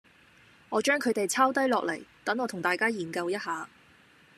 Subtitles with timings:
[0.69, 3.69] 我將佢哋抄低落嚟，等我同大家研究一下